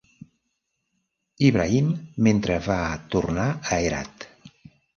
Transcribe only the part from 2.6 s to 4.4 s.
va tornar a Herat.